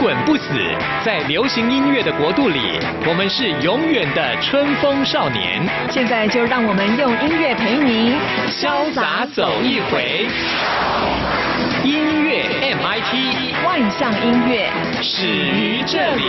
[0.00, 0.44] 滚不死，
[1.04, 2.58] 在流行音乐的国度里，
[3.06, 5.62] 我们是永远的春风少年。
[5.90, 8.16] 现在就让我们用音乐陪您
[8.48, 10.26] 潇洒走一回。
[11.84, 14.70] 音乐 MIT，万象音乐
[15.02, 16.22] 始于这里。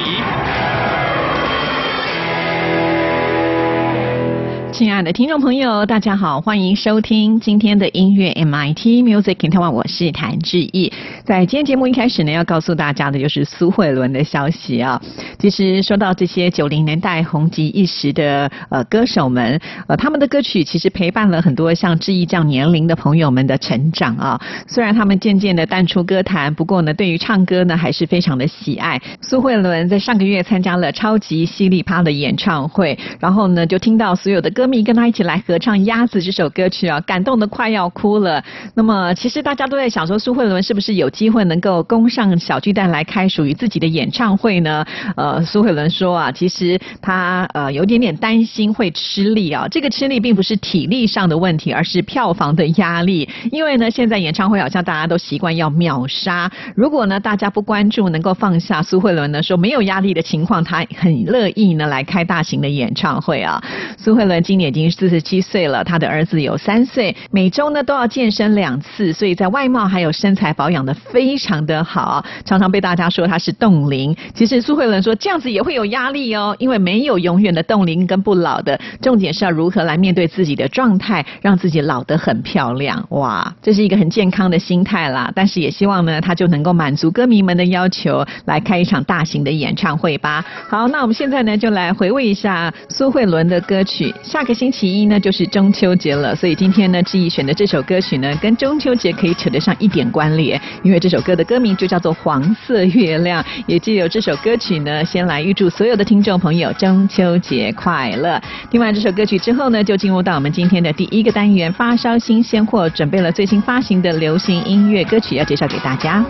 [4.73, 10.91] 亲爱的听众朋友，大家好，欢迎收听今天的音乐 MIT Music in Taiwan，我是谭志毅。
[11.31, 15.01] 在今天节目一开始呢，要告诉大家的就是苏慧伦的消息啊。
[15.39, 19.57] 其实说到这些九零年代红极一时的呃歌手们，
[19.87, 24.37] 呃他们的歌曲其实陪伴了很多像志毅这样年龄的朋友们的成长啊。
[24.67, 29.01] 虽然他们渐渐的淡出歌坛，不过呢，对于唱歌呢还是非常的喜爱。
[29.21, 38.43] 苏慧伦在上个月参加了超级犀利趴的演唱会，然后呢就听到所有的歌迷跟他一起来合唱《鸭子》这首歌曲啊，感动的快要哭了。
[38.75, 44.83] 那么其实大家都在想说，苏慧伦是不是有机会能够攻上小巨蛋来开属于自己的演唱会呢？
[45.15, 49.67] 呃，苏慧伦说啊，其实他呃有点点担心会吃力啊。
[49.69, 53.29] 这个吃力并不是体力上的问题，而是票房的压力。
[53.51, 56.51] 因为呢，现在演唱会好像大家都习惯要秒杀。
[56.75, 63.63] 如果呢大家不关注，能够放下苏慧伦呢说没有压力的情况，他很乐意呢来开大型的演唱会啊。
[63.95, 74.15] 苏慧伦今年已经四十七岁了，他的儿子有三岁，每周呢都要健身两次，所以在外貌还有身材保养的非常的好，常常被大家说他是冻龄。
[74.33, 83.05] 其实苏慧伦说这样子也会有压力哦，因为没有永远的冻龄跟不老的，重点是要如何来面对自己的状态，让自己老得很漂亮。
[83.09, 85.31] 哇，这是一个很健康的心态啦。
[85.35, 90.45] 但是也希望呢，他就能够满足歌迷们的要求，来开一场大型的演唱会吧。
[90.69, 94.13] 好，那我们现在呢就来回味一下苏慧伦的歌曲。
[94.23, 100.59] 下个星期一呢就是中秋节了，所以今天呢志毅选的这首歌曲呢跟中秋节可以扯得上一点关联，
[100.91, 108.41] 为这首歌的歌名就叫做《黄色月亮》，也借由这首歌曲呢，先来预祝所有的听众朋友中秋节快乐。
[108.69, 116.23] 听完这首歌曲之后呢，就进入到我们今天的第一个单元——发烧新鲜货，准备了最新发行的流行音乐歌曲要介绍给大家。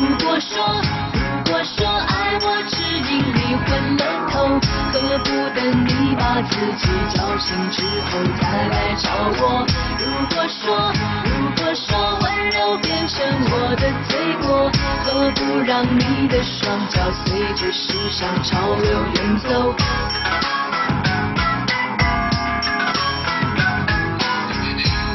[0.00, 0.62] 如果说，
[1.46, 2.76] 如果说爱我只
[3.10, 4.60] 因你昏了头，
[4.92, 9.08] 何不等你把自己叫醒之后再来找
[9.40, 9.66] 我？
[9.98, 10.04] 如
[10.34, 10.92] 果说，
[11.24, 12.76] 如果说温柔
[13.14, 14.68] 成我的罪过，
[15.04, 19.72] 何不让你的双脚随着时尚潮流远走？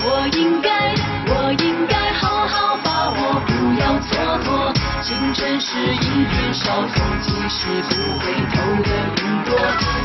[0.05, 0.95] 我应该，
[1.27, 3.51] 我应该好好把握，不
[3.81, 4.09] 要蹉
[4.45, 4.58] 跎。
[5.09, 9.57] 青春是一片稍纵即使不回头的云朵，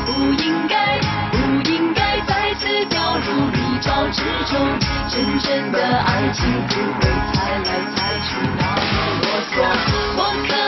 [0.06, 0.98] 不应该，
[1.30, 1.36] 不
[1.70, 4.56] 应该再次掉入泥沼之中。
[5.06, 7.00] 真正的爱情不会
[7.34, 9.52] 猜来猜去那么啰嗦。
[10.16, 10.63] 我可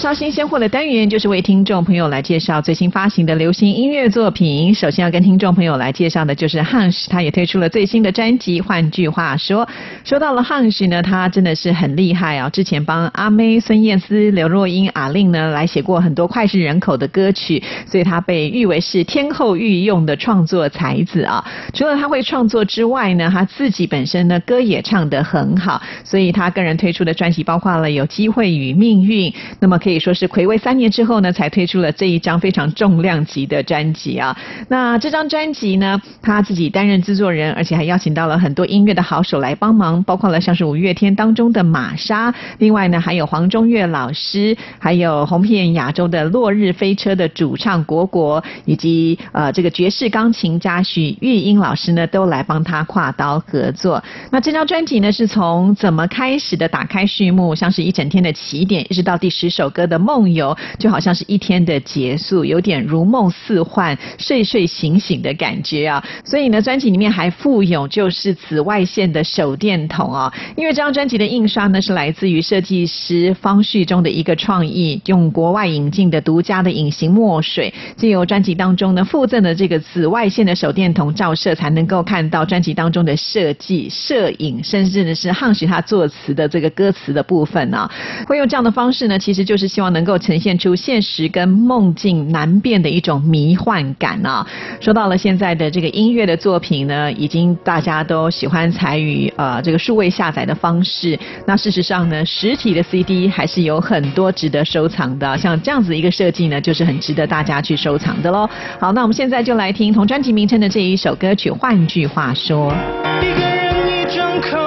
[0.00, 4.74] 烧新鲜货的单元就是为听众朋友来介绍最新发行的流行音乐作品。
[4.74, 8.62] 首先要跟听众朋友来介绍的就是 Hans，他也推出了最新的专辑。
[8.62, 9.68] 换句话说，
[10.04, 12.48] 说到了 Hans 呢，他真的是很厉害啊！
[12.48, 21.44] 之前帮阿妹、孙燕姿、刘若英、阿令呢来写过很多脍炙人口的歌曲，所以他被誉为是天后御用的创作才子啊。
[21.74, 29.80] 除了他会创作之外呢，他自己本身呢歌也唱得很好，所以他个人推出的专辑包括了有《机会与命运》，那么。
[29.80, 34.36] 可以说是暌违三年之后呢，才推出了这一张非常重量级的专辑啊。
[34.68, 54.02] 那这张专辑呢，他自己担任制作人，而且还邀请到了很多音乐的好手来帮忙，包括了像是五月天当中的玛莎，另外呢还有黄中岳老师，还有红遍亚洲的落日飞车的主唱果果，以及呃这个爵士钢琴家许玉英老师呢，都来帮他跨刀合作。
[54.30, 59.70] 那这张专辑呢，是从怎么开始的打开序幕，像是一整天的起点，一直到第十首。
[59.70, 66.04] 歌的梦游就好像是一天的结束，有点如梦似幻、睡睡醒醒的感觉啊。
[66.24, 70.30] 所以呢，专辑里面还附有就是紫外线的手电筒啊。
[70.56, 87.90] 因为这张专辑的印刷呢是来自于设计师方旭中的一个创意，用国外引进的独家的隐形墨水，借由专辑当中呢附赠的这个紫外线的手电筒照射，才能够看到专辑当中的设计、摄影，甚至呢是汉许他作词的这个歌词的部分啊。
[88.26, 89.70] 会用这样的方式呢，其实就是。
[89.70, 94.44] 希望能够呈现出现实跟梦境难辨的一种迷幻感啊！
[94.80, 101.16] 说到了现在的这个音乐的作品呢，已经大家都喜欢采取呃这个数位下载的方式。
[101.46, 105.38] 那事实上呢，实体的 CD 还是有很多值得收藏的。
[105.38, 108.50] 像这样子一个设计呢，就是很值得大家去收藏的喽。
[108.80, 111.52] 好，那我们现在就来听同专辑名称的这一首歌曲。
[111.52, 112.74] 换句话说。
[113.22, 114.58] 一个人一张口，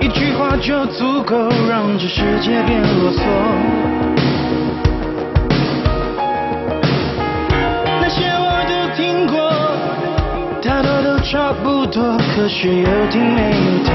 [0.00, 3.83] 一句话就足够让这世界变啰嗦。
[11.24, 13.92] 差不多，可是有听没有懂。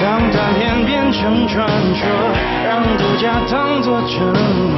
[0.00, 2.04] 当断片变成传说，
[2.66, 4.76] 让独家当作承诺。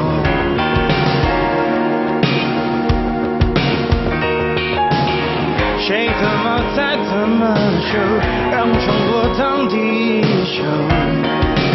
[5.80, 7.42] 谁怎么猜怎么
[7.80, 7.90] 说，
[8.52, 9.74] 让中国当地
[10.44, 10.62] 球。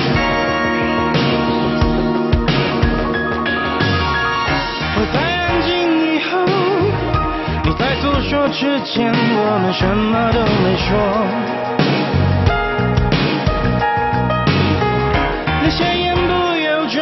[0.04, 0.11] 我
[8.30, 10.88] 说之前，我们什么都没说。
[15.62, 17.02] 那些言不由衷，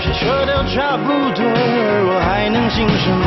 [0.00, 3.26] 谁说都差不多，而我还能信什么？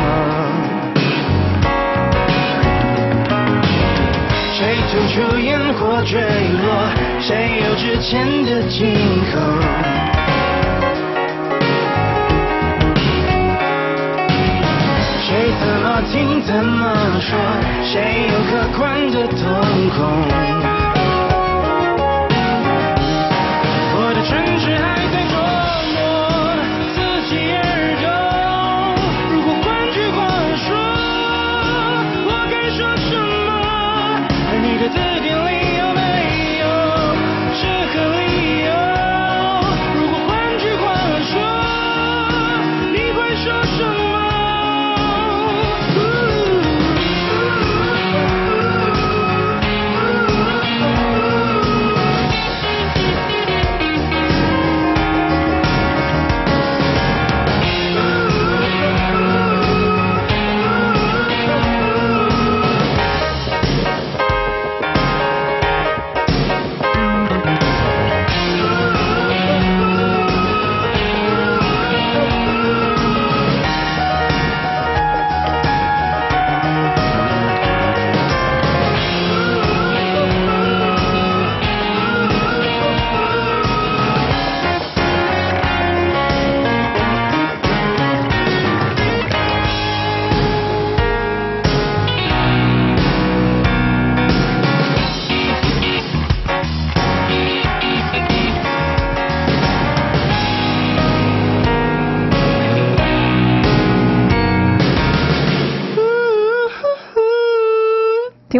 [4.54, 4.58] 谁
[4.90, 6.66] 吐出烟火坠落？
[7.20, 8.78] 谁有之前的今
[9.32, 10.09] 后？
[16.10, 17.38] 听怎么说？
[17.84, 19.38] 谁有可观的瞳
[19.90, 19.98] 孔？
[23.94, 24.99] 我的唇齿还。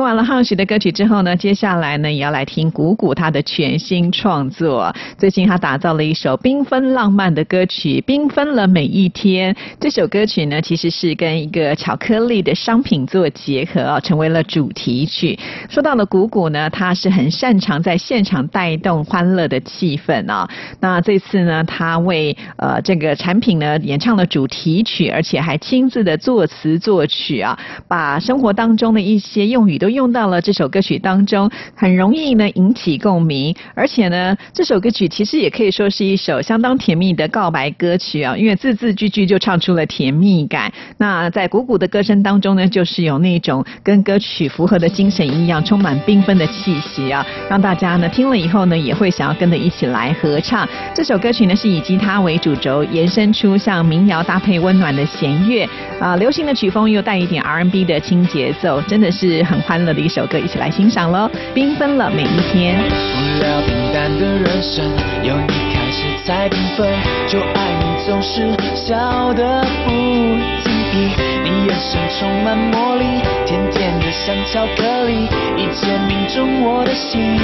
[0.00, 4.90] 听完了浩许的歌曲之后呢，接下来呢也要来听谷谷他的全新创作。
[5.19, 9.52] 最近他打造了一首缤纷浪漫的歌曲《缤纷了每一天》。
[9.78, 15.38] 这首歌曲呢，其实是跟一个巧克力的商品做结合啊，成为了主题曲。
[15.69, 20.49] 说到了谷谷呢，他是很擅长在现场带动欢乐的气氛啊。
[20.80, 29.78] 那这次呢，他为呃这个产品呢演唱了主题曲，而且还亲自的作词作曲啊，把生活当中的一些用语。
[29.80, 40.71] 都用到了这首歌曲当中，很容易呢引起共鸣，而且呢，这首歌曲其实也可以说是一首相当甜蜜的告白歌曲啊，因为字字句句就唱出了甜蜜感。
[40.99, 50.69] 那在鼓鼓的歌声当中呢，就是有那种跟歌曲符合的精神一样，充满缤纷的气息啊，让大家呢听了以后呢，也会想要跟着一起来合唱。
[50.95, 55.67] 这首歌曲呢是以吉他为主轴，延伸出像民谣搭配温暖的弦乐
[55.99, 59.59] 啊，流行的曲风又带一点 R&B 的轻节奏，真的是很。
[59.61, 61.31] 欢乐的一首歌，一起来欣赏喽！
[61.55, 62.79] 缤纷了每一天。
[62.79, 64.85] 无聊平淡的人生，
[65.23, 66.89] 由你开始才缤纷。
[67.27, 71.13] 就爱你总是笑得不经意，
[71.45, 73.05] 你眼神充满魔力，
[73.47, 77.39] 甜甜的像巧克力，一见命中我的心。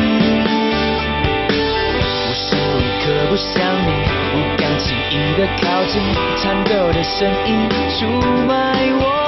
[1.48, 3.90] 无时无刻不想你，
[4.32, 6.02] 不敢轻易的靠近，
[6.36, 8.06] 颤抖的声音出
[8.46, 8.54] 卖
[9.00, 9.25] 我。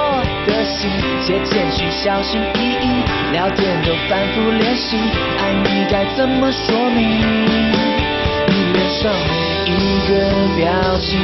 [0.48, 0.90] 的心，
[1.20, 2.86] 写简讯小心翼翼，
[3.32, 4.96] 聊天都反复练习，
[5.38, 7.20] 爱你该怎么说明？
[8.48, 9.12] 你脸上
[9.66, 10.12] 每一个
[10.56, 11.20] 表情，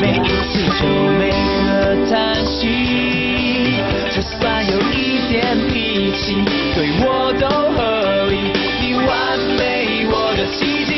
[0.00, 0.84] 每一次皱
[1.18, 1.30] 眉
[1.64, 4.94] 和叹息，就算有一
[5.30, 6.34] 点脾气，
[6.74, 8.34] 对我都合理。
[8.80, 9.08] 你完
[9.56, 10.90] 美，我的奇迹，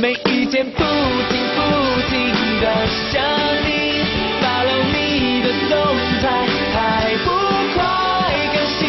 [0.00, 0.82] 每一天不
[1.30, 1.60] 停不
[2.08, 2.12] 停
[2.60, 2.64] 的
[3.12, 3.22] 想
[3.66, 3.68] 你。
[4.40, 4.93] Follow。
[5.24, 5.72] 你的动
[6.20, 6.24] 态
[6.74, 7.30] 还不
[7.72, 7.80] 快
[8.52, 8.82] 更新，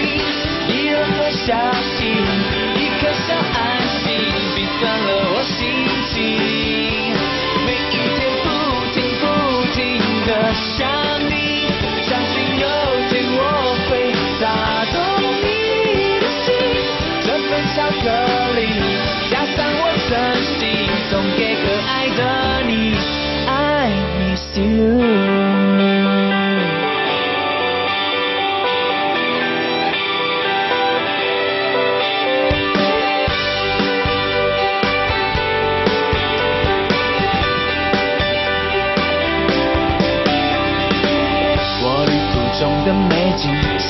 [0.67, 2.03] 一两个消息，
[2.75, 4.03] 一颗小爱心，
[4.53, 5.55] 比算了我心
[6.11, 6.13] 情。
[7.65, 8.45] 每一天不
[8.91, 9.23] 停不
[9.71, 9.79] 停
[10.27, 10.83] 的想
[11.29, 11.31] 你，
[12.03, 12.67] 相信有
[13.07, 13.39] 天我
[13.87, 14.11] 会
[14.41, 14.43] 打
[14.91, 14.93] 动
[15.39, 15.47] 你
[16.19, 16.45] 的心。
[17.23, 18.05] 这份巧克
[18.55, 18.59] 力，
[19.31, 20.13] 加上我的
[20.43, 20.61] 心，
[21.09, 22.19] 送给可爱的
[22.67, 22.71] 你。
[23.47, 23.87] I
[24.19, 25.34] miss you。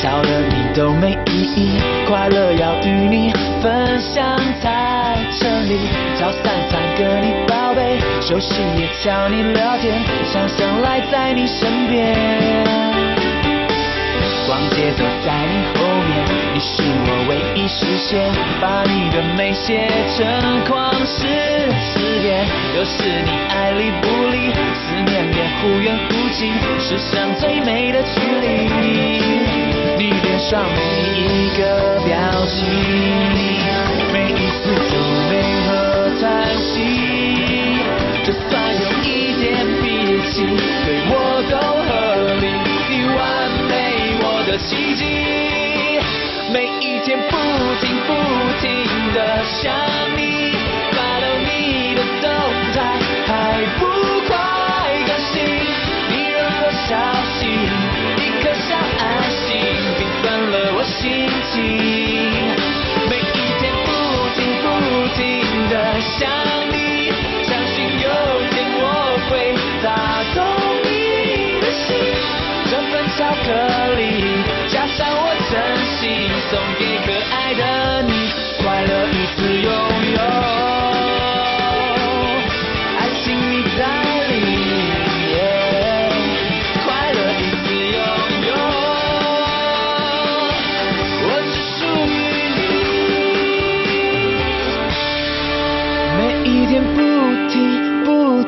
[0.02, 5.88] 少了你都没意义，快乐要与你分享才成立。
[6.20, 9.94] 早三餐跟你报备，休息也找你聊天，
[10.26, 12.14] 想想赖在你身边。
[14.46, 16.24] 逛街走在你后面，
[16.54, 20.28] 你是我唯一视线，把你的美写成
[20.66, 21.26] 旷世
[21.82, 22.46] 诗篇。
[22.78, 29.65] 有时你爱理不理，思念也忽远忽近，世上最美的距离。
[30.38, 30.80] 上每
[31.18, 31.62] 一个
[32.06, 32.14] 表
[32.46, 32.68] 情，
[34.12, 34.94] 每一次皱
[35.30, 35.34] 眉
[35.66, 35.70] 和
[36.22, 36.24] 叹
[36.58, 36.74] 息，
[38.24, 39.06] 就算有一
[39.42, 39.44] 点
[39.82, 39.84] 脾
[40.30, 40.34] 气，
[40.86, 41.14] 对我
[41.50, 41.90] 都合
[42.42, 42.44] 理。
[42.90, 43.18] 你完
[43.70, 43.74] 美，
[44.22, 45.02] 我的奇迹，
[46.52, 47.34] 每一天不
[47.82, 48.10] 停不
[48.60, 48.64] 停
[49.14, 49.74] 的想
[65.16, 66.65] 心的想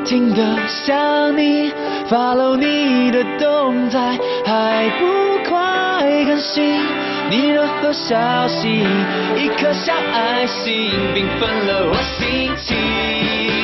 [0.08, 1.70] 听的想你
[2.10, 5.06] ，follow 你的动态，还不
[5.50, 6.80] 快更新
[7.30, 8.86] 你任何消息，
[9.36, 13.57] 一颗小爱心缤纷了我心情。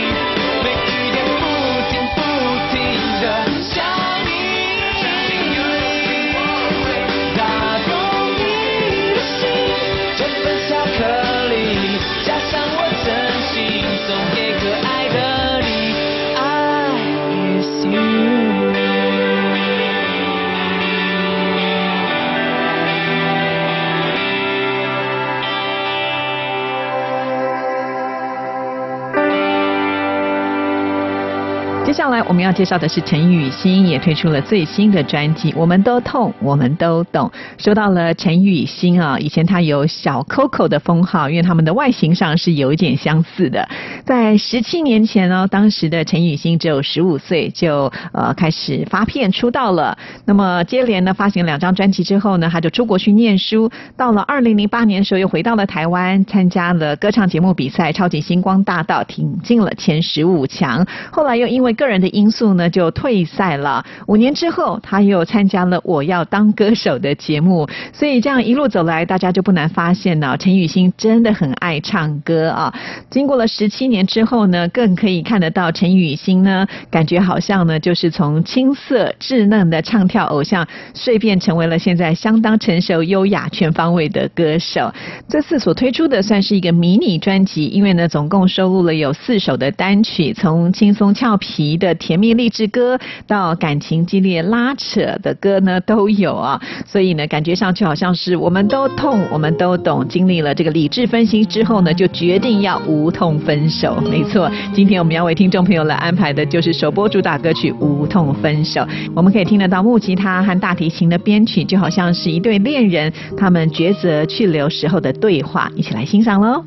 [31.94, 37.32] 接下来我们要介绍的是陈雨欣，也推出了最新的专辑《我们都痛，我们都懂》。
[37.64, 43.70] 说到了陈雨欣啊，以前她有小 Coco 的封号，因为他们的外形上是有一点相似的。
[44.04, 49.96] 在十七年前呢，当时的陈雨欣只有十五岁，就呃开始发片出道了。
[50.26, 53.70] 那么接连呢发行两张专辑之后呢，她就出国去念书。
[53.96, 60.84] 到了二零零八年的时候，又回到了台湾，参加了歌唱节目比赛《超级星光大道》，挺进了前十五强。
[61.12, 63.86] 后来又因为个人的因素呢，就退赛了。
[64.08, 67.68] 五年之后，他又参加了《我要当歌手》的节目。
[67.92, 72.74] 所以这样一路走来，大家就不难发现呢，陈雨欣真的很爱唱歌啊。
[73.10, 84.90] 经过了十七年之后呢，更可以看得到陈雨欣呢，感觉好像呢，就是从青涩稚嫩的唱跳偶像，蜕变成为了现在相当成熟、优雅、全方位的歌手。
[85.28, 96.62] 这次所推出的算是一个迷你专辑，因为呢，总共收录了有四首的单曲，从轻松俏皮的甜蜜励志歌，到感情激烈拉扯的歌呢，都有啊。
[96.86, 100.08] 所以呢，感觉上去好像是我们都痛，我们都懂。
[100.08, 103.98] 经历了这个理智分析之后呢，就决定要无痛分手。
[104.10, 108.82] 没错，今天我们要为听众朋友来安排的就是首播主打歌曲《无痛分手》。
[109.16, 116.64] 我们可以听得到木吉他和大提琴的编曲，就好像是一对恋人他们抉择去留时候的对话，一起来欣赏喽。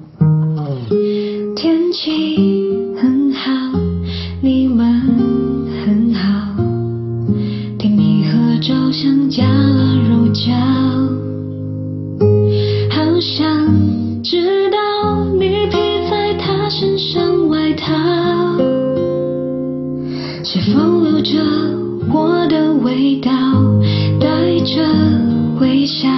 [1.55, 3.51] 天气很好，
[4.47, 5.03] 你们
[5.85, 6.55] 很好，
[7.81, 10.55] 听你合照像加了肉胶，
[12.89, 13.43] 好想
[14.23, 15.77] 知道你披
[16.09, 17.93] 在他身上外套，
[20.45, 21.41] 是否留着
[22.15, 23.33] 我的味道，
[24.21, 24.81] 带着
[25.61, 26.09] 微笑，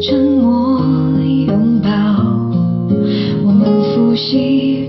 [0.00, 0.80] 沉默
[1.48, 1.90] 拥抱。
[3.44, 4.79] 我们复习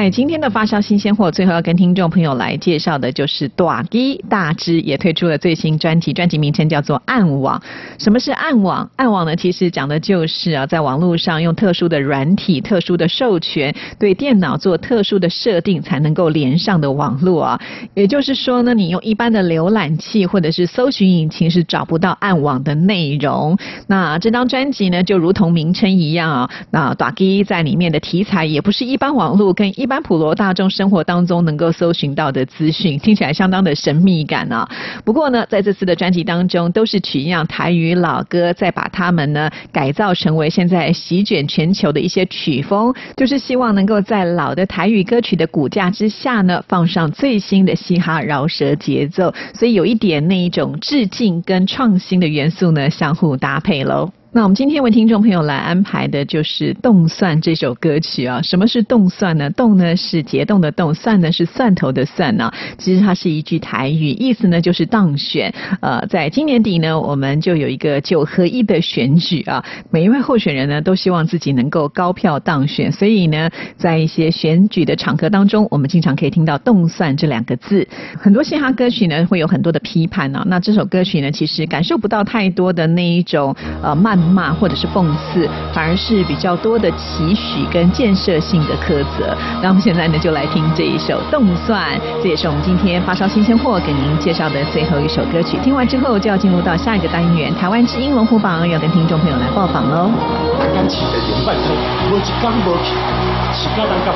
[0.00, 7.58] 在今天的发烧新鲜货，最后要跟听众朋友来介绍的就是短基大只也推出了最新专辑，专辑名称叫做《暗网》。
[8.02, 8.90] 什么是暗网？
[8.96, 17.60] 暗网呢，其实讲的就是啊，在网络上用特殊的软体、特殊的授权，对电脑做特殊的设定，才能够连上的网络啊。
[17.92, 23.54] 也就是说呢，你用一般的浏览器或者是搜寻引擎是找不到暗网的内容。
[23.86, 34.68] 那这张专辑呢，就如同名称一样啊，那短基在里面的题材也不是一般网络跟一般普罗大众生活当中能够搜寻到的资讯，听起来相当的神秘感啊。
[35.04, 54.12] 不过呢，在这次的专辑当中，都是取样台语老歌，再把它们呢改造成为现在席卷全球的一些曲风，就是希望能够在老的台语歌曲的骨架之下呢，放上最新的嘻哈饶舌节奏，所以有一点那一种致敬跟创新的元素呢，相互搭配喽。
[54.32, 58.40] 那我们今天为听众朋友来安排的就是《动算》这首歌曲啊。
[58.40, 59.50] 什么是动算呢？
[59.50, 62.48] 动呢是结冻的动，算呢是蒜头的蒜呢。
[62.78, 65.52] 其实它是一句台语，意思呢就是当选。
[65.80, 69.64] 呃，在今年底呢，我们就有一个九合一的选举啊。
[69.90, 77.84] 每一位候选人呢，都希望自己能够高票当选，所以呢，在一些选举的场合当中，我们经常可以听到“动算”这两个字。
[78.16, 80.40] 很多嘻哈歌曲呢，会有很多的批判呢。
[80.46, 84.19] 那这首歌曲呢，其实感受不到太多的那一种呃慢。
[84.20, 89.36] 骂或者是讽刺，反而是比较多的期许跟建设性的苛责。
[89.62, 95.56] 那我们现在呢，就来听这一首《动算》，这也是我们今天发烧新鲜货给您介绍的最后一首歌曲。
[95.62, 100.10] 听完之后，就要进入到下一个单元——台湾之音龙虎榜，要跟听众朋友来报访喽。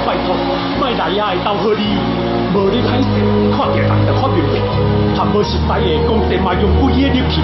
[0.04, 0.34] 拜托，
[0.80, 1.96] 莫来也会斗好你，
[2.54, 3.06] 无你歹势，
[3.56, 4.83] 看见人就发面皮，含
[5.32, 7.40] 无失败的讲地嘛用鬼的力气。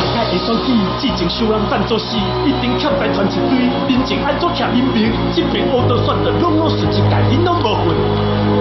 [0.00, 5.12] 大家会选举，之前收人赞助时，一定欠债传一堆，人情安怎欠人民？
[5.34, 7.94] 这边乌道选的拢拢是一界，恁拢无份。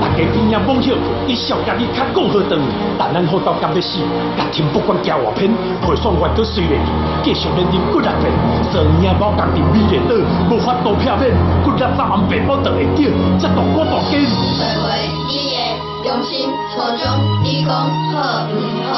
[0.02, 0.96] 大家边也妄想，
[1.28, 2.60] 伊笑甲你较讲好长，
[2.98, 4.00] 但咱好到甘要死，
[4.38, 6.76] 家庭不管加偌偏，陪选完都随袂
[7.24, 8.32] 继续连人骨力变，
[8.72, 10.16] 做影无家己美丽倒，
[10.50, 11.32] 无法度片面，
[11.64, 14.20] 骨力早暗白无得会着，这大锅大间。
[16.06, 17.72] 用心初衷，你讲
[18.14, 18.56] 好毋
[18.88, 18.94] 好？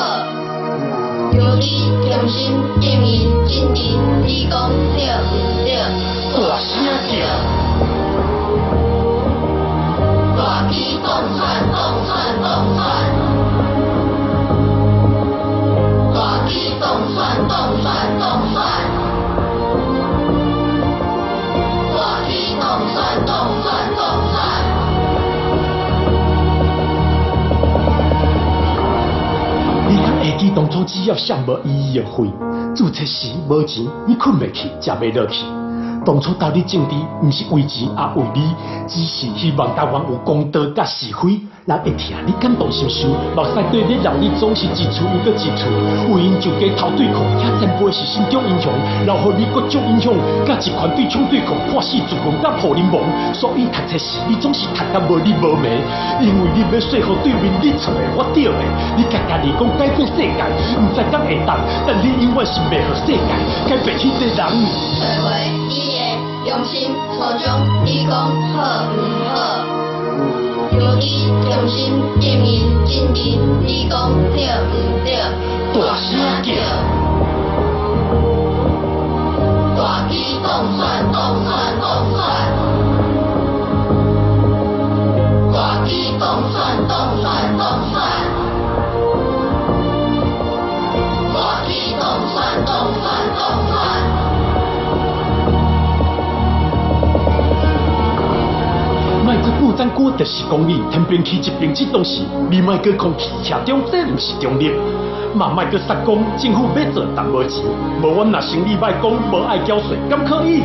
[1.34, 5.72] 有你用心经营经营，你讲对毋对？
[6.48, 6.70] 大声
[31.02, 32.32] 只要上无医药费，
[32.76, 35.44] 注册时无钱，你困袂去，食袂落去。
[36.06, 38.54] 当初到你政治，毋是为钱，也为你，
[38.88, 41.42] 只是希望台湾有公道甲是非。
[41.68, 45.70] 人会疼你感动心受，目屎对你让你总是一厝又搁一厝，
[46.10, 48.74] 有因就加头对抗，遐前辈是心中英雄，
[49.06, 52.98] 留互你各种英雄，甲一群对冲对抗，破死自困甲破人亡。
[53.32, 55.78] 所以读册时你总是读甲无你无眠，
[56.20, 58.58] 因为你要说服对面你错的我对的，
[58.98, 60.42] 你家家己讲改变世界，
[60.82, 63.22] 毋知敢会当，但你永远是袂互世界
[63.70, 64.42] 改变迄个人。
[64.98, 65.38] 做话
[65.70, 68.18] 伊的用心初衷，你讲
[68.58, 68.98] 好毋
[69.30, 70.51] 好？
[70.80, 75.12] 有你用心经营经营，你讲对毋对？
[75.74, 76.10] 大声
[76.44, 76.52] 叫，
[79.76, 80.46] 大机动
[80.78, 82.20] 算动算动算，
[85.54, 85.56] 大
[85.86, 88.21] 机动算动算动算，
[100.18, 104.72] 就是讲你天边起一边这东西，你莫去空气车中，这毋是中立。
[105.34, 107.64] 嘛卖个杀讲政府要做淡薄钱，
[108.02, 110.64] 无阮若生理歹讲无爱缴税，敢可以？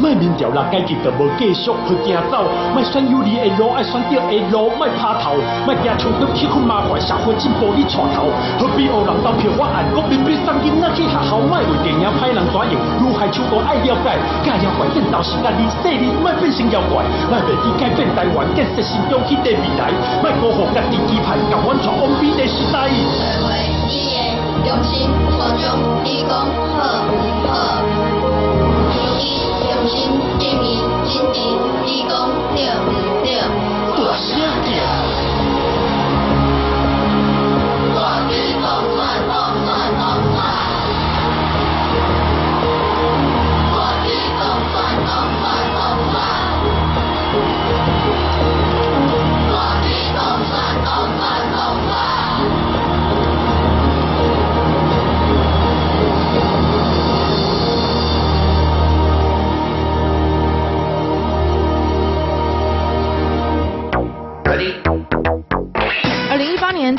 [0.00, 5.36] 卖民调啦，改革就无继续去行走，卖选有利的路，爱选对的路，卖拍头，
[5.68, 8.32] 卖惊冲突去去麻烦社会进步你带头。
[8.58, 12.72] 何必学人投票法案，国民比三囡仔去学校，卖为电影歹人怎样？
[12.98, 19.92] 如海秋都爱了解，假妖怪见到是家己势力，卖变成妖怪，卖袂去改变台湾建设新中迄个未来，
[20.24, 22.88] 卖辜负家己期盼，甲阮闯往美的时代。
[24.70, 28.09] 做话伊的用心初衷，你讲好毋好？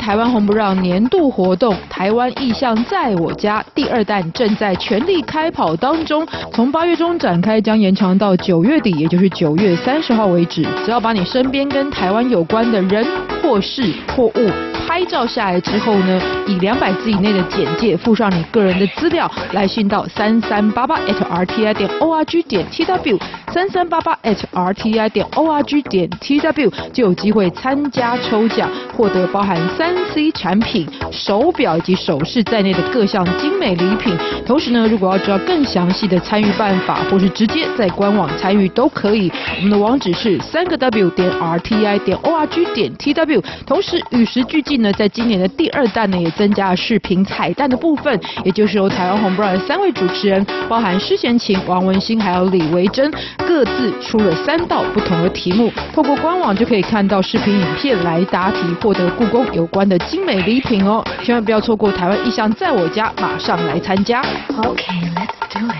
[0.02, 10.66] 台湾红不让年度活动“台湾意象在我家”第二弹正在全力开跑当中，从八月中展开，将延长到九月底，也就是九月三十号为止。
[10.84, 13.06] 只要把你身边跟台湾有关的人
[13.40, 14.50] 或事或物
[14.88, 23.20] 拍照下来之后呢，以两百字以内的简介附上你个人的资料，来信到三三八八 at rti 点 org 点 tw
[23.52, 34.16] 三三八八 at rti 点 org 点 tw 就有机会参加抽奖，获得包含三 C 产品、手表以及首饰在内的各项精美礼品。
[34.44, 39.30] 同时呢，如果要知道更详细的参与办法，或是直接在官网参与都可以。
[39.58, 43.42] 我们的网址是三个 w 点 rti 点 org 点 tw。
[43.66, 61.03] 同时与时俱进呢，在今年的第二弹呢，也增加了视频彩蛋的部分，也就是由台湾红不让的三位主持人，包含施贤琴、王文兴还有李维珍，各自出了三道不同的题目，透过官网就可以看到视频影片来答题，获得故宫有关的精美礼品哦！
[61.23, 64.21] 千万不要错过台湾意象在我家，马上来参加。
[64.49, 65.75] Okay, let's do it.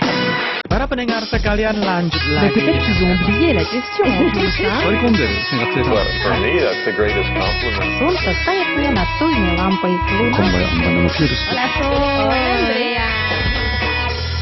[0.70, 2.54] Para pendengar sekalian lanjut lagi.
[2.54, 5.89] Peut-être qu'ils ont oublié la question en plus, hein Parikundel, singkat cerita.
[5.91, 8.00] Well, for me, that's the greatest compliment.
[8.00, 10.38] Солнце стоит мне над тульной лампой луна.
[10.38, 11.41] Kombaja Ambana Mafirus.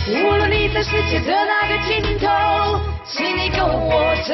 [0.08, 2.30] 无论你在世界的哪个尽头，
[3.06, 4.34] 请你跟我这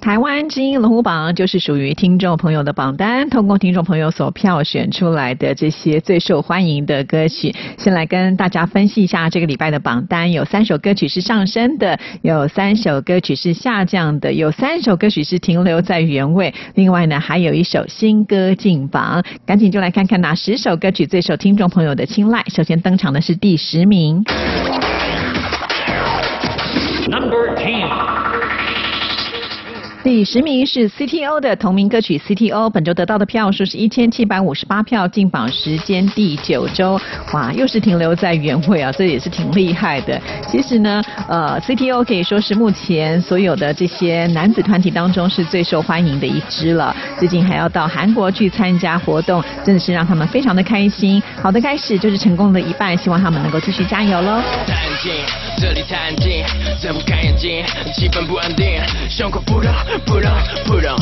[0.00, 7.54] 台湾之音龙虎榜就是属于听众朋友的榜单，通过听众朋友所票选出来的这些最受欢迎的歌曲。
[7.78, 19.22] 先来跟大家分析一下这个礼拜的榜单，有三首歌曲是上升的，有三首歌曲是下降的，有三首歌曲是停留在原位，另外呢还有一首新歌进榜。
[19.46, 22.42] 赶紧就来看看哪十首歌曲最受听众朋友的青睐。
[22.48, 24.24] 首先登场的是第十名。
[27.08, 28.31] Number ten。
[30.02, 37.00] 第十名是 CTO 的同名歌曲 CTO，本周得到的票数是一千七百五十八票，进榜时间第九周，
[37.32, 40.20] 哇，又是停留在原位啊，这也是挺厉害的。
[40.48, 46.94] 其实呢，呃，CTO 可以说是目前所有的这些男子团体当中是最受欢迎的一支了。
[47.16, 51.22] 最近还要到韩国去参加活动，真的是让他们非常的开心。
[51.40, 54.42] 好的开始就是成功的一半，希望他们能够继续加油喽。
[55.58, 56.44] 这里太安静，
[56.80, 59.72] 睁不开眼睛，气氛不安定，胸口扑通
[60.04, 60.30] 扑通
[60.64, 60.96] 扑通，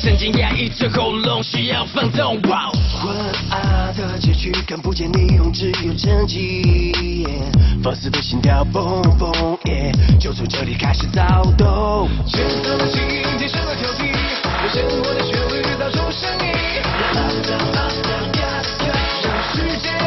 [0.00, 2.40] 神经压抑着喉咙，需要放纵。
[2.48, 2.70] 哇！
[3.00, 3.16] 昏
[3.50, 7.26] 暗的街区看不见霓虹，只有沉寂。
[7.82, 12.08] 放肆的心跳，蹦蹦耶，就从这里开始躁动。
[12.26, 13.00] 牵手的心，
[13.38, 14.08] 天生的调皮，
[14.62, 16.46] 用生活的旋律打出声音。
[17.14, 17.28] 让
[19.52, 19.97] 世界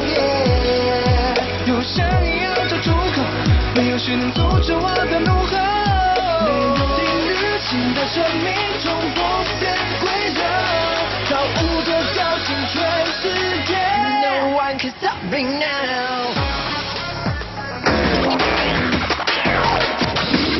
[0.00, 0.24] 的狂
[0.64, 1.66] 野。
[1.66, 3.22] 有声音要找出口，
[3.74, 5.56] 没有谁能阻止我的怒吼。
[6.44, 9.20] 没有定律性的生命中不
[9.60, 10.40] 变规则，
[11.28, 11.32] 造
[11.62, 12.74] 物者叫醒全
[13.06, 13.22] 世
[13.66, 13.76] 界。
[14.22, 16.32] No one can stop me now。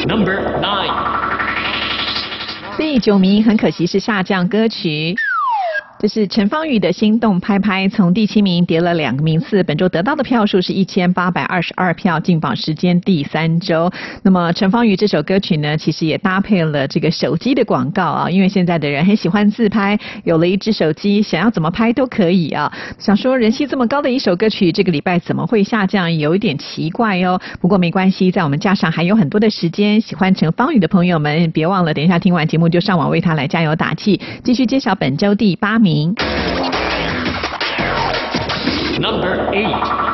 [0.07, 0.93] Number nine。
[2.77, 5.15] 第九名很可惜是下降歌曲。
[6.01, 13.93] 这是陈芳宇的《心动拍拍》，从第七名跌了两个名次，本周得到的票数是一千八百二十二票，进榜时间第三周。
[14.23, 22.73] 那么陈芳宇这首歌曲呢，其实也搭配了这个手机的广告啊，因为现在的人很喜欢自拍，有了一只手机，想要怎么拍都可以啊。
[22.99, 27.39] 想说人气这么高的一首歌曲，这个礼拜怎么会下降，有一点奇怪哦。
[27.61, 35.90] 不过没关系，在我们架上还有很多的时间，喜欢陈芳宇的朋友们，别忘了等一下听完节目就上网为他来加油打气，继续揭晓本周第八名。
[39.01, 40.10] Number eight。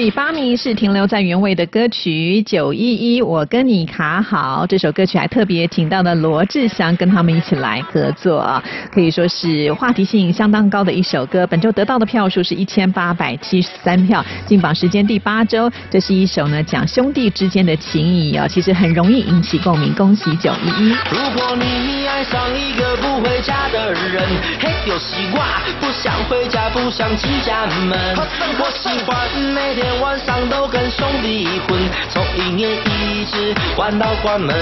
[0.00, 11.46] 第八名是停留在原位的歌曲《九一一我跟你卡好》，这首歌曲还特别请到了罗志祥跟他们一起来合作啊，可以说是话题性相当高的一首歌。
[11.46, 15.70] 本周得到的票数是一千八百七十三票，进榜时间第八周。
[15.90, 19.94] 这是一首呢讲兄弟之间的情谊哦，其实很容易引起共鸣。
[19.94, 20.96] 恭喜九一一！
[21.10, 24.22] 如果你爱上一个不回家的人，
[24.60, 25.46] 嘿，有习惯，
[25.78, 28.16] 不想回家，不想进家门。
[28.58, 31.78] 我喜欢每天晚上都跟兄弟混，
[32.10, 34.54] 从一年一直玩到关门。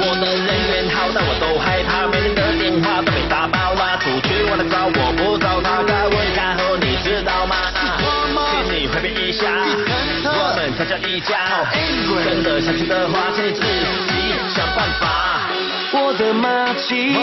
[0.00, 3.98] 我的人缘好，但我都害怕，每天的电话都被打爆了。
[3.98, 7.56] 出去玩的早，我不找他，该问看后，你知道吗？
[8.50, 9.46] 请你回避一下，
[10.24, 11.36] 我们才叫一家。
[12.24, 15.50] 真的想去的话，请你自己想办法。
[15.90, 17.16] 我的马吉，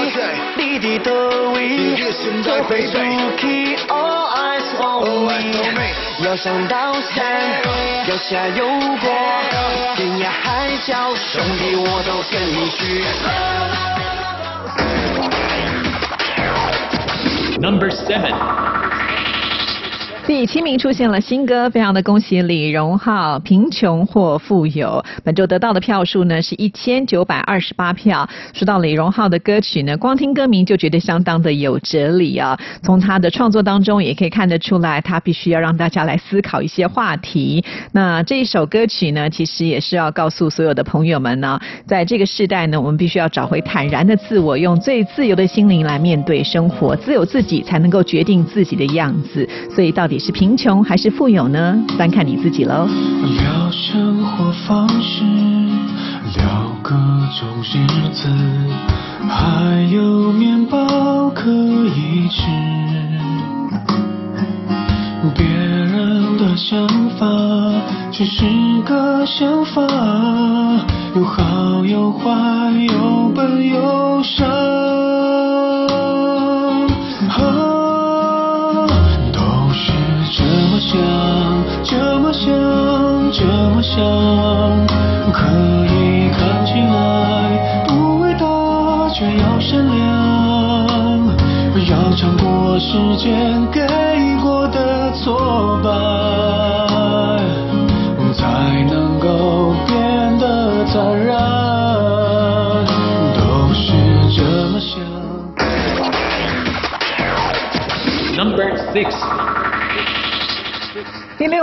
[0.57, 1.95] 你的德威，
[2.43, 2.97] 都会出
[3.37, 6.04] 去，All eyes on me。
[6.19, 7.25] 要上刀山，
[8.07, 9.09] 要下油锅，
[9.95, 13.03] 天涯海角，兄弟我都跟你去。
[17.59, 18.84] Number seven.
[20.27, 24.87] 第七名出现了新歌，非常的恭喜李荣浩，《贫穷或富有》。
[25.23, 28.27] 本周得到的票数呢是一千九百二十八票。
[28.51, 32.57] 说到李荣浩的歌曲呢，光听歌名就觉得相当的有哲理啊。
[32.81, 37.63] 从他的创作当中也可以看得出来，他必须要让大家来思考一些话题。
[37.91, 49.47] 那这一首歌曲呢，其实也是要告诉所有的朋友们呢，在这个时代呢，我们必须要找回坦然的自我，用最自由的心灵来面对生活，只有自己才能够决定自己的样子。
[49.69, 51.83] 所以到底是贫穷还是富有呢？
[51.97, 52.87] 端看你自己喽。
[52.87, 55.23] 聊生活方式，
[56.35, 56.91] 聊各
[57.39, 58.29] 种日子，
[59.27, 62.43] 还有面包可以吃。
[65.35, 67.25] 别人的想法
[68.11, 68.45] 只是
[68.85, 69.81] 个想法，
[71.15, 72.29] 有好有坏，
[72.93, 74.45] 有笨有傻。
[80.75, 80.99] 么想，
[81.85, 82.51] 这么想，
[83.31, 83.95] 这么想，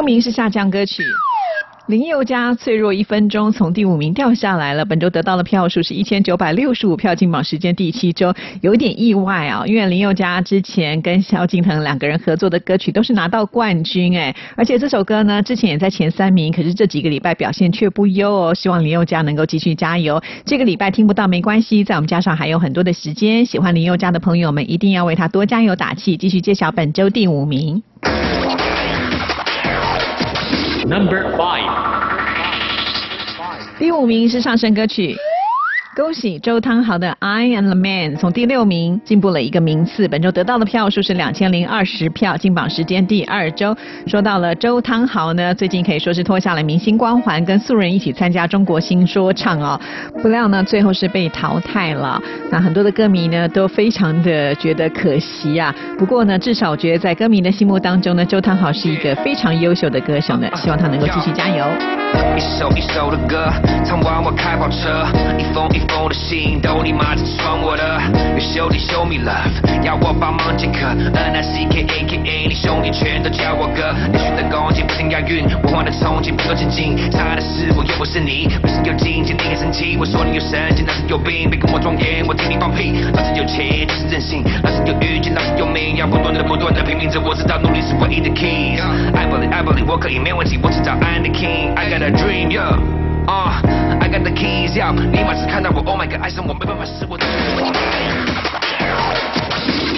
[0.03, 1.01] 六名是下降歌曲。
[1.87, 20.21] 林宥嘉《脆弱一分钟》从第五名掉下来了，本周得到的票数是一千九百六十五票，进榜时间第七周，有点意外啊，因为林宥嘉之前跟萧敬腾两个人合作的歌曲都是拿到冠军哎，而且这首歌呢之前也在前三名，可是这几个礼拜表现却不优哦，希望林宥嘉能够继续加油。
[20.45, 27.81] 这个礼拜听不到没关系，在我们加上还有很多的时间，喜欢林宥嘉的朋友们一定要为他多加油打气，继续揭晓本周第五名。
[30.93, 31.65] Number five.
[33.79, 35.17] 第五名是上升歌曲。
[35.95, 43.77] 恭喜周汤豪的《I Am the Man》从第六名进步了一个名次，本周得到的票数是两千零二十票，进榜时间第二周。
[44.07, 49.79] 说到了周汤豪呢，最近可以说是脱下了明星光环，跟素人一起参加中国新说唱哦，
[50.23, 52.19] 不料呢最后是被淘汰了。
[52.51, 55.75] 那很多的歌迷呢都非常的觉得可惜啊。
[55.99, 62.02] 不过呢，至少我觉得在歌迷的心目当中呢，周汤豪是一个非常优秀的歌手呢，希望他能够继续加油。
[62.37, 63.53] 一首一首的歌，
[63.85, 65.07] 唱完我开跑车，
[65.39, 68.01] 一封一封的信都你妈在传我的。
[68.53, 73.95] You show me love，要我帮忙接客，N I C K A K A，你兄弟全都叫我哥。
[74.13, 83.03] 连续的攻击不停押韵，我换的憧憬不够前进，差的是我又不是你，不是有劲，今天很生气，我说你有神经，那是有病，别跟我装严，我听你放屁。
[83.15, 88.81] 老子有钱就是任性，老子有运气，老子有命，要不断的不断的拼命着，我知道努力是唯一的 keys。
[89.15, 92.80] I believe I believe 我可以没问题，我知道 I'm the king，I got a dream yeah。
[93.28, 93.62] 啊、
[94.00, 97.26] i got the keys，要你妈只看到我，Oh my god，爱上我没办法是我的。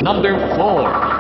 [0.01, 1.12] Number four.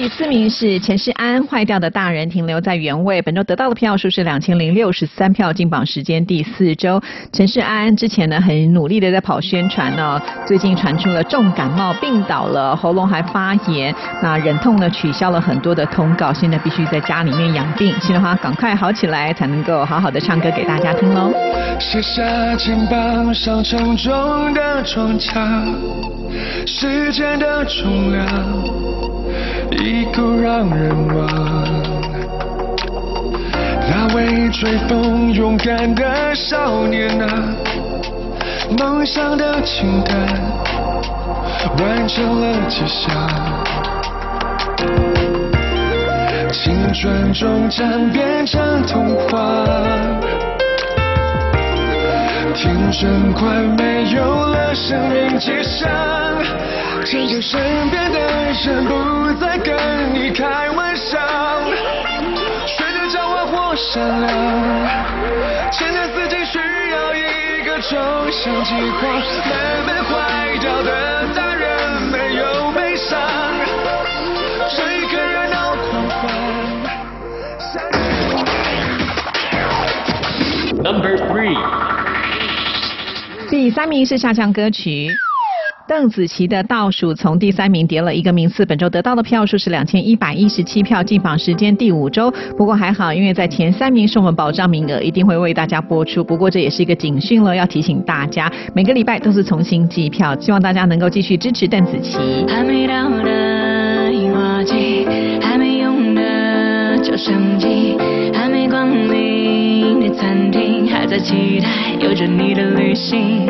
[0.00, 6.98] 第四名是陈世安，《坏掉的大人停留在原位》，本周得到的票数是两千零六十三票，进榜时间第四周。
[7.34, 21.30] 陈世安之前呢很努力的在跑宣传呢，最近传出了重感冒病倒了，喉咙还发炎，那忍痛呢取消了很多的通告，现在必须在家里面养病，希望他赶快好起来，才能够好好的唱歌给大家听喽。
[21.78, 25.62] 卸下肩膀上沉重的装甲，
[26.64, 28.26] 时间的重量
[29.90, 31.26] 已够让人忘。
[33.88, 37.26] 那位追风，勇敢的少年啊，
[38.78, 40.14] 梦想的清单
[41.78, 43.10] 完成了几项，
[46.52, 49.64] 青春终将变成童话。
[52.52, 53.48] 听声快
[53.78, 55.88] 没有了生命迹象，
[57.04, 59.74] 渐渐身边的人不再跟
[60.12, 61.18] 你开玩笑，
[62.66, 64.28] 学着狡猾或善良，
[65.70, 66.58] 前的四季需
[66.90, 67.96] 要一个抽
[68.30, 69.08] 象计划，
[69.48, 69.52] 慢
[69.86, 70.90] 慢坏掉的
[71.34, 73.18] 大人没有悲伤，
[74.76, 76.20] 这一刻热闹狂欢。
[80.82, 81.89] Number three.
[83.50, 85.08] 第三名是下降歌曲。
[85.88, 92.32] 邓紫棋的倒数从第三名跌了一个名次，本周得到的票数是两千一百一十七票，进榜时间第五周。
[92.56, 96.22] 不过还好，因为在前三名是我们保障名额，一定会为大家播出。
[96.22, 102.18] 不过这也是一个警讯了，要提醒大家，每个礼拜都是重新计票，希望大家能够继续支持邓紫棋。
[102.46, 105.08] 还没到的樱花季，
[105.42, 107.89] 还没用的旧相机，
[111.22, 111.68] 期待
[112.00, 113.46] 有着你的旅行。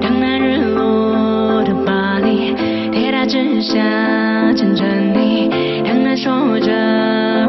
[0.00, 2.54] 当那日落的巴黎，
[2.90, 3.78] 铁塔之下
[4.54, 5.50] 牵着你，
[5.84, 6.70] 当他说着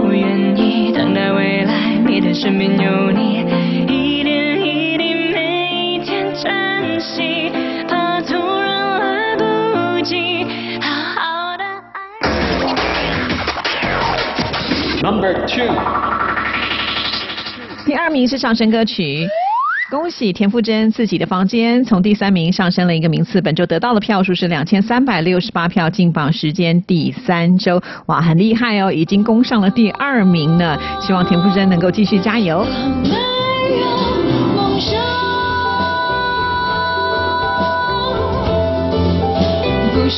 [0.02, 3.46] 我愿意，等待未来你的身边有你，
[3.88, 7.52] 一点一滴每一天珍惜，
[7.88, 10.46] 怕突然来不及
[10.82, 11.64] 好好的。
[15.04, 15.74] Number two.
[17.86, 19.28] 第二名是上升歌曲。
[19.94, 30.76] 恭喜田馥甄自己的房间从第三名上升了一个名次，本周得到的票数是两千三百六十八票，进榜时间第三周，哇，很厉害哦，已经攻上了第二名呢。
[31.00, 32.66] 希望田馥甄能够继续加油。
[34.56, 35.00] 梦想，
[39.94, 40.10] 不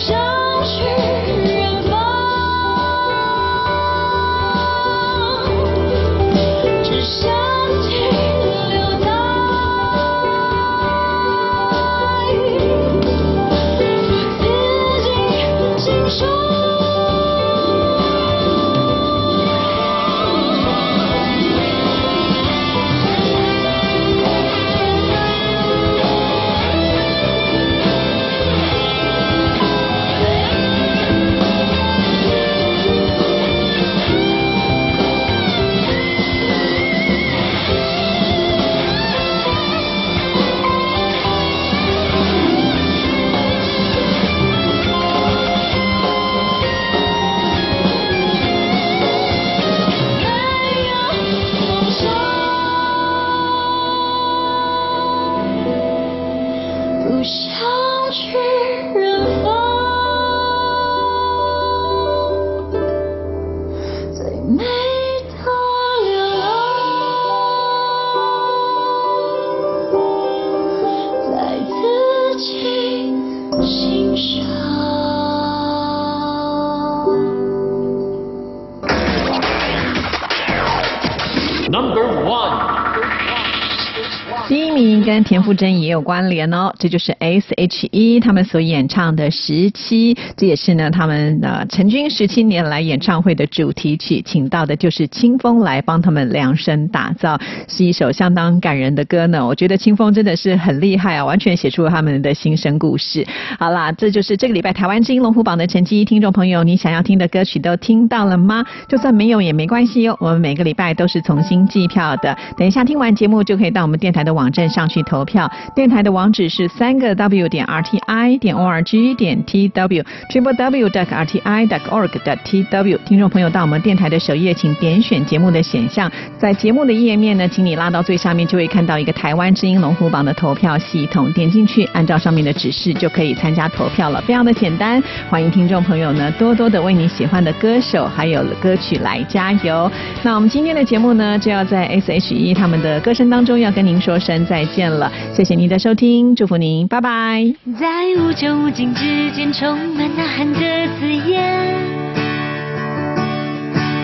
[85.46, 99.46] 傅真也有关联哦，这就是 S.H.E 他们所演唱的《十七》，这也是呢他们呃成军十七年来演唱会的主题曲，请到的就是清风来帮他们量身打造，是一首相当感人的歌呢。
[99.46, 103.24] 我觉得清风真的是很厉害啊，完全写出了他们的心声故事。
[103.60, 108.66] 好啦，这就是这个礼拜台湾之音龙虎榜的成绩，听众朋友，你想要听的歌曲都听到了吗？
[108.89, 112.36] 就算没有也没关系哦，我们每个礼拜都是重新计票的。
[112.58, 121.13] 等一下听完节目就可以到我们电台的网站上去投票，票电台的网址是三个 w 点 r t i 点 o r g 点 t w triple w dot
[121.13, 122.97] r t i dot org dot t w。
[123.05, 135.03] 听众朋友到我们电台的首页，请点选节目的选项，在节目的页面呢，请你拉到最上面，就会看到一个台湾之音龙虎榜的投票系统，点进去，按照上面的指示就可以参加投票了，非常的简单。
[135.29, 139.91] 欢迎听众朋友呢多多的为你喜欢的歌手还有歌曲来加油。
[140.23, 147.53] 那我们今天的节目呢，就要在 S.H.E 他们的歌声当中要跟您说声再见了，谢谢您的收听，祝福您，拜拜。
[147.77, 150.59] 在无穷无尽之间，充满呐喊的
[150.97, 151.75] 字眼。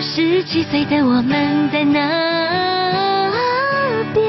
[0.01, 3.31] 十七岁的我们在那
[4.13, 4.27] 边，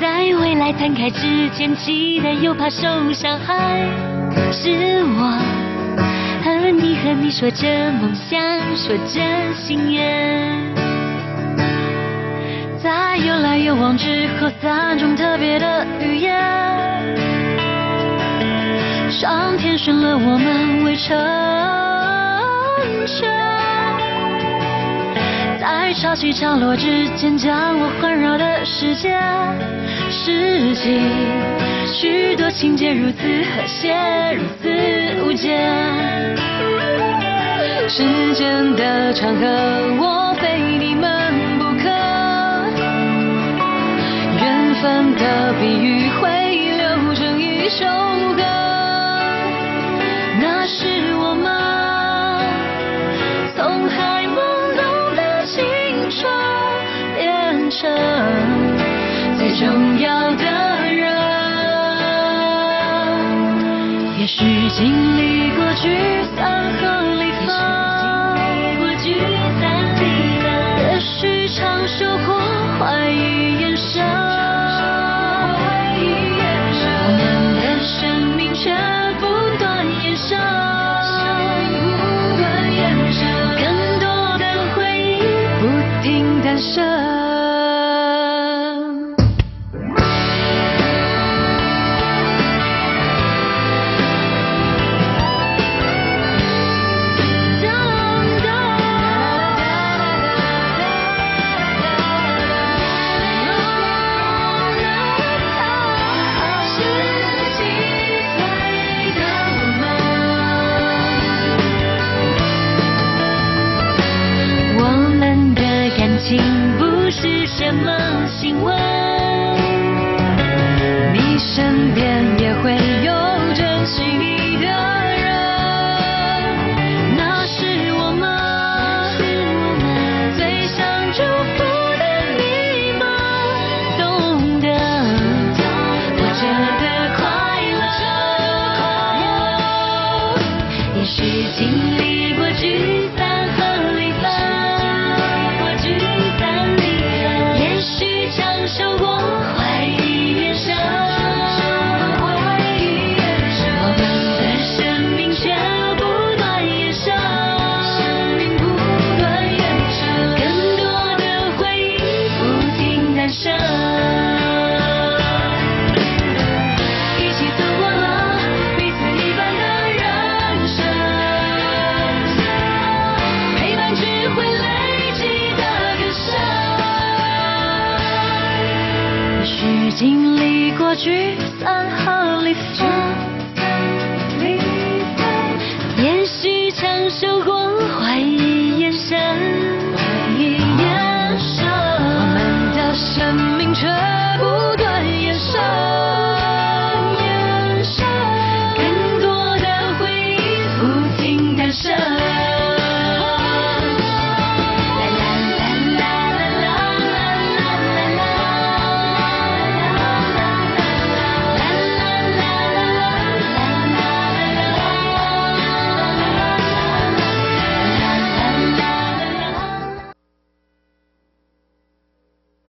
[0.00, 3.84] 在未来摊开之前，期待又怕受伤害。
[4.52, 5.36] 是我
[6.44, 7.66] 和你和你说着
[8.00, 8.40] 梦想，
[8.76, 9.20] 说着
[9.56, 10.87] 心愿。
[12.82, 16.32] 在有来有往之后，三种特别的语言，
[19.10, 21.16] 上天选了我们为成
[23.04, 23.28] 全，
[25.58, 29.18] 在潮起潮落之间，将我环绕的世界，
[30.08, 31.00] 世纪
[31.84, 33.18] 许多情节如此
[33.56, 33.92] 和谐，
[34.34, 34.68] 如此
[35.26, 35.68] 无间。
[37.88, 39.46] 时间的长河，
[39.98, 41.27] 我非你们
[44.80, 46.28] 分的比喻会
[46.76, 47.84] 流成一首
[48.36, 48.42] 歌，
[50.40, 51.50] 那是我们
[53.56, 54.36] 从还懵
[54.76, 55.56] 懂的青
[56.10, 56.30] 春
[57.16, 57.90] 变成
[59.36, 60.44] 最重要的
[60.94, 61.12] 人。
[64.20, 67.48] 也许经历过聚散和离分，